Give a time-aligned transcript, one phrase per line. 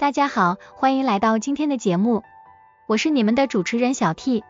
[0.00, 2.22] 大家好，欢迎来到今天的节目，
[2.86, 4.44] 我是你们的主持人小 T。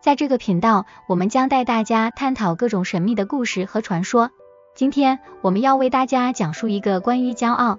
[0.00, 4.30] 在这个频道，我们将带大家探讨各种神秘的故事和传说。
[4.74, 7.78] 今天我们要为大家讲述一个关于骄傲、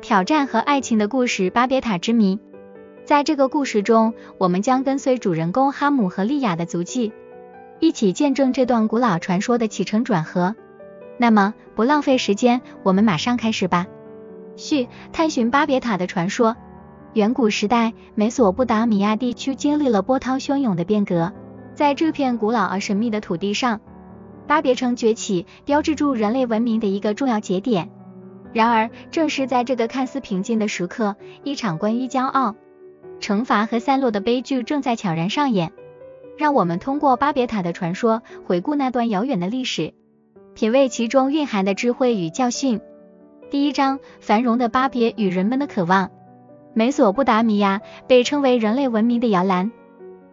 [0.00, 2.40] 挑战和爱情的故事——巴别塔之谜。
[3.04, 7.12] 在这个故事中，我们将跟随主人公哈姆和利亚的足迹，
[7.78, 10.56] 一起见证这段古老传说的起承转合。
[11.18, 13.86] 那么，不浪费时间，我们马上开始吧。
[14.58, 16.56] 续：探寻巴别塔的传说。
[17.14, 21.32] 远古时代，美索不达米亚地区经历了波涛汹涌的变革。
[21.74, 23.80] 在这片古老而神秘的土地上，
[24.46, 27.90] 巴别城崛起，标志住人类文明的一个重要节点。
[28.52, 32.56] 然而，正是在这个看似平静的时刻，一场关于骄傲、
[33.20, 35.72] 惩罚和散落的悲剧正在悄然上演。
[36.36, 39.94] 让我们通过巴别塔的传说，回顾那段遥远的历史。
[40.54, 42.80] 品味其中蕴含的智慧与教训。
[43.50, 46.10] 第一章：繁荣的巴别与人们的渴望。
[46.74, 49.72] 美索不达米亚被称为人类文明的摇篮，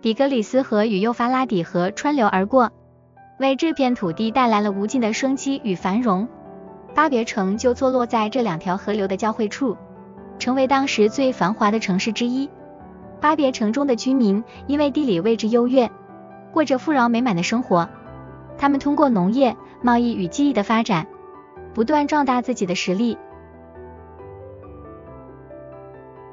[0.02, 2.74] 底格里斯河与幼发拉底河穿流而过，
[3.40, 6.28] 为这片土地带来了无尽的生机与繁荣。
[6.94, 9.78] 巴别城就坐落在这两条河流的交汇处，
[10.38, 12.50] 成为当时最繁华的城市之一。
[13.22, 15.90] 巴别城中的居民因为地理位置优越，
[16.52, 17.88] 过着富饶美满的生活。
[18.58, 19.56] 他们通过农业。
[19.82, 21.06] 贸易与技艺的发展，
[21.76, 23.18] 不断壮大自己的实力。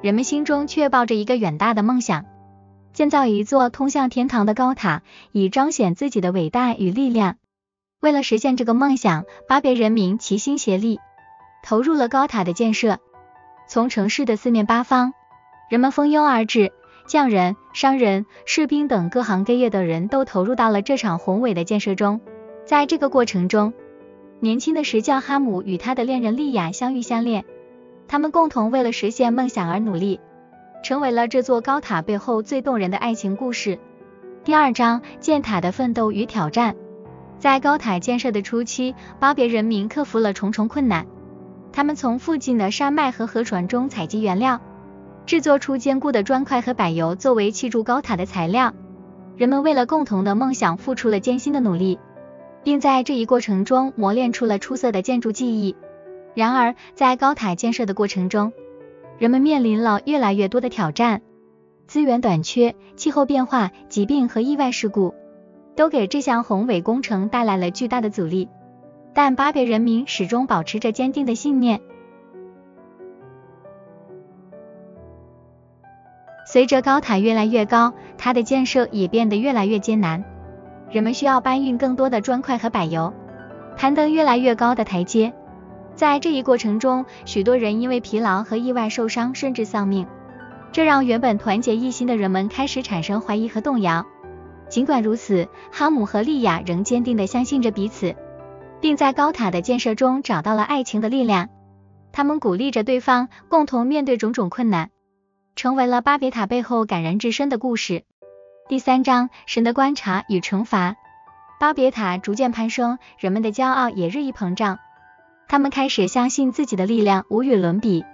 [0.00, 2.24] 人们心中却抱着一个远大的梦想，
[2.92, 7.36] 建造一座通向天堂的高塔，以彰显自己的伟大与力量。
[8.00, 11.00] 为了实现这个梦想，巴别人民齐心协力，
[11.62, 12.98] 投入了高塔的建设。
[13.68, 15.12] 从城市的四面八方，
[15.68, 16.72] 人们蜂拥而至，
[17.06, 22.20] 匠人、商人、士兵等各行各业的人都投入到了这场宏伟的建设中。
[22.64, 23.72] 在这个过程中，
[24.42, 27.44] 年轻的石匠哈姆与他的恋人莉亚相遇相恋，
[28.08, 30.18] 他们共同为了实现梦想而努力，
[30.82, 33.78] 成为了这座高塔背后最动人的爱情故事。
[34.42, 36.74] 第二章：建塔的奋斗与挑战。
[37.38, 41.06] 在高塔建设的初期，巴别人民克服了重重困难，
[41.72, 44.60] 他们从附近的山脉和河床中采集原料，
[45.24, 48.74] 制作出坚固的砖块和柏油作为砌筑高塔的材料。
[49.36, 52.00] 人们为了共同的梦想付出了艰辛的努力。
[52.64, 55.76] 并在这一过程中磨练出了出色的建筑技艺。
[56.34, 58.52] 然而，在高塔建设的过程中，
[59.18, 61.22] 人们面临了越来越多的挑战，
[61.86, 65.14] 资源短缺、气候变化、疾病和意外事故，
[65.76, 68.48] 都给这项宏伟工程带来了巨大的阻力。
[69.14, 71.82] 但巴别人民始终保持着坚定的信念。
[76.46, 80.24] 随着高塔越来越高，它的建设也变得越来越艰难。
[80.92, 83.14] 人们需要搬运更多的砖块和柏油，
[83.78, 85.32] 攀登越来越高的台阶。
[85.94, 90.06] 在这一过程中，许多人因为疲劳和意外受伤，甚至丧命。
[90.70, 94.06] 这让原本团结一心的人们开始产生怀疑和动摇。
[94.68, 98.14] 尽管如此，哈姆和利亚仍坚定地相信着彼此，
[98.80, 101.48] 并在高塔的建设中找到了爱情的力量。
[102.10, 104.90] 他们鼓励着对方，共同面对种种困难，
[105.56, 108.04] 成为了巴别塔背后感人至深的故事。
[108.68, 110.96] 第三章，神的观察与惩罚。
[111.58, 114.78] 巴别塔逐渐攀升，人们的骄傲也日益膨胀。
[115.48, 118.04] 他们开始相信自己的力量无与伦比，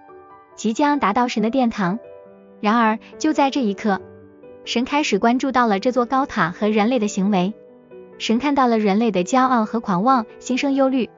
[0.56, 1.98] 即将达到神的殿堂。
[2.60, 4.00] 然而，就在这一刻，
[4.64, 7.53] 神开始关注到了这座高塔和人类的行为。
[8.19, 11.10] 神看到了人类的骄傲和狂妄，心生忧虑。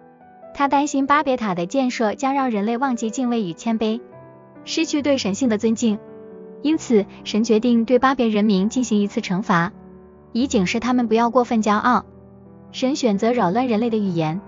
[0.55, 4.01] 他担心巴别塔的建设将让人类忘记敬畏与谦卑，
[4.65, 6.01] 失去对神性的尊敬。
[6.63, 9.73] 因此，神决定对巴别人民进行一次惩罚，
[10.33, 12.05] 以警示他们不要过分骄傲。
[12.73, 14.41] 神选择扰乱人类的语言，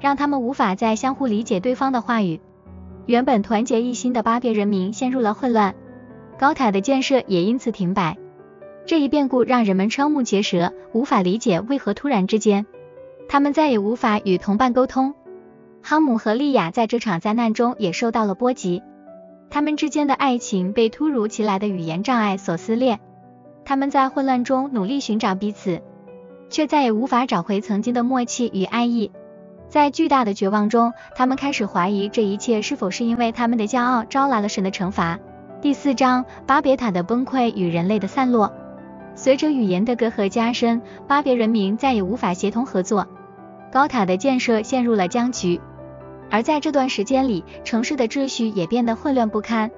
[0.00, 2.40] 让他们无法再相互理解对方的话语。
[3.06, 5.74] 原本团结一心的巴别人民陷入了混乱，
[6.38, 8.18] 高塔的建设也因此停摆。
[8.86, 12.66] 这一变故让人们瞠目结舌，无法理解为何突然之间，
[13.28, 15.14] 他们再也无法与同伴沟通。
[15.82, 18.82] 哈姆和利亚在这场灾难中也受到了波及。
[19.50, 22.98] 他们之间的爱情被突如其来的语言障碍所撕裂，
[23.64, 25.80] 他们在混乱中努力寻找彼此，
[26.50, 29.12] 却再也无法找回曾经的默契与爱意。
[29.68, 35.18] 在巨大的绝望中，他们开始怀疑这一切是否是因为他们的骄傲招来了神的惩罚。
[35.60, 38.52] 第四章：巴别塔的崩溃与人类的散落。
[39.16, 43.06] 随着语言的隔阂加深，巴别人民再也无法协同合作，
[43.72, 45.60] 高塔的建设陷入了僵局。
[46.30, 49.70] 而在这段时间里，城市的秩序也变得混乱不堪，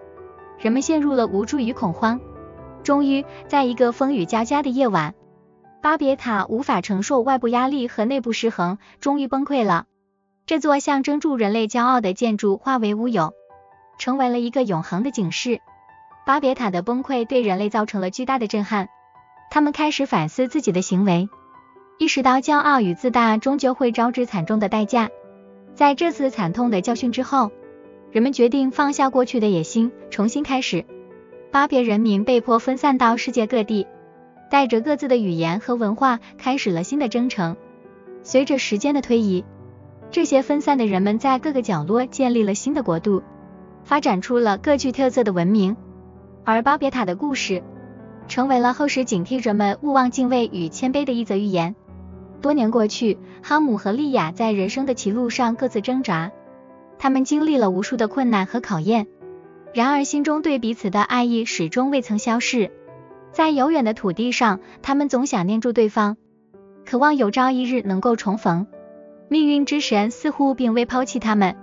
[0.59, 2.21] 人们陷入了无助与恐慌。
[2.83, 5.15] 终于，在一个风雨交加的夜晚，
[5.83, 9.85] 巴别塔无法承受外部压力和内部失衡，终于崩溃了。
[10.47, 13.35] 这座象征住人类骄傲的建筑化为乌有，
[13.99, 15.61] 成为了一个永恒的警示。
[16.25, 18.89] 巴别塔的崩溃对人类造成了巨大的震撼，
[19.51, 21.29] 他们开始反思自己的行为，
[21.99, 25.09] 意识到骄傲与自大终究会招致惨重的代价。
[25.77, 27.53] 在这次惨痛的教训之后，
[28.11, 30.87] 人们决定放下过去的野心，重新开始。
[31.53, 33.87] 巴别人民被迫分散到世界各地，
[34.51, 37.59] 带着各自的语言和文化，开始了新的征程。
[38.23, 39.45] 随着时间的推移，
[40.11, 43.23] 这些分散的人们在各个角落建立了新的国度，
[43.85, 45.77] 发展出了各具特色的文明。
[46.47, 47.63] 而巴别塔的故事，
[48.29, 51.77] 成为了后世警惕人们勿忘敬畏与谦卑的一则寓言。
[52.41, 56.31] 多年过去，哈姆和利亚在人生的歧路上各自挣扎，
[56.99, 59.07] 他们经历了无数的困难和考验，
[59.75, 62.71] 然而心中对彼此的爱意始终未曾消逝。
[63.33, 66.17] 在遥远的土地上，他们总想念住对方，
[66.85, 68.67] 渴望有朝一日能够重逢。
[69.29, 71.57] 命运之神似乎并未抛弃他们，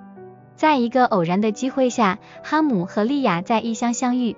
[0.56, 4.36] 在一个偶然的机会下，哈姆和利亚在异乡相遇。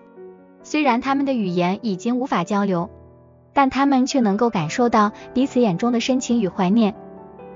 [0.64, 2.90] 虽然他们的语言已经无法交流，
[3.56, 6.94] 但他们却能够感受到彼此眼中的深情与怀念。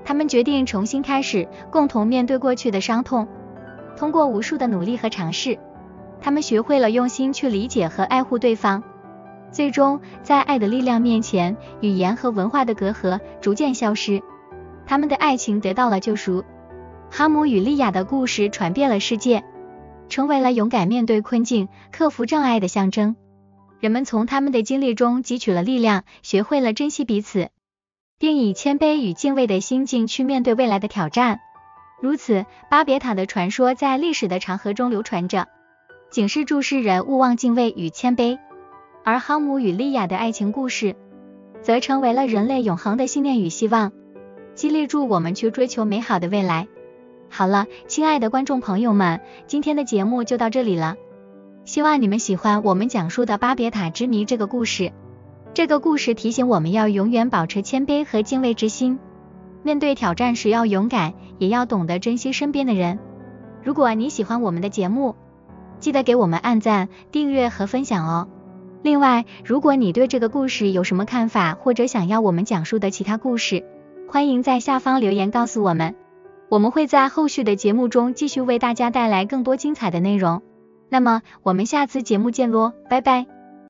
[0.02, 3.28] 他们决定重新开始，共同面对过去的伤痛。
[3.96, 5.58] 通过无数的努力和尝试，
[6.22, 8.82] 他们学会了用心去理解和爱护对方。
[9.52, 14.22] 最终，在爱的力量面前，语言和文化的隔阂逐渐消失，
[14.86, 16.44] 他们的爱情得到了救赎。
[17.10, 19.44] 哈姆与利亚的故事传遍了世界。
[20.08, 23.14] 成为了勇敢面对困境、克服障碍的象征。
[23.80, 27.48] 人们从他们的经历中汲取了力量，学会了珍惜彼此，
[28.18, 31.40] 并以谦卑与敬畏的心境去面对未来的挑战。
[32.02, 35.48] 如此，巴别塔的传说在历史的长河中流传着，
[36.10, 38.38] 警示注世人勿忘敬畏与谦卑。
[39.02, 40.94] 而哈姆与利亚的爱情故事，
[41.62, 43.92] 则成为了人类永恒的信念与希望，
[44.54, 46.68] 激励住我们去追求美好的未来。
[47.30, 50.96] 好了，亲爱的观众朋友们，今天的节目就到这里了。
[51.64, 54.92] 希望你们喜欢我们讲述的巴别塔之谜这个故事。
[55.52, 58.98] 这个故事提醒我们要永远保持谦卑和敬畏之心，
[59.62, 62.98] 面对挑战时要勇敢，也要懂得珍惜身边的人。
[63.62, 65.16] 如果你喜欢我们的节目，
[65.78, 68.28] 记得给我们按赞、订阅和分享哦。
[68.82, 73.64] 另外，如果你对这个故事有什么看法，或者想要我们讲述的其他故事，
[74.08, 75.94] 欢迎在下方留言告诉我们。
[76.48, 80.42] 我们会在后续的节目中继续为大家带来更多精彩的内容。
[80.90, 83.39] 那么，我们下次节目见喽，拜拜。